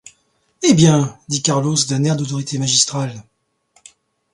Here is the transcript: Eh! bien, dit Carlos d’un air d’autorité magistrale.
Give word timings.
Eh! 0.63 0.73
bien, 0.73 1.15
dit 1.27 1.43
Carlos 1.43 1.75
d’un 1.87 2.03
air 2.05 2.15
d’autorité 2.15 2.57
magistrale. 2.57 3.23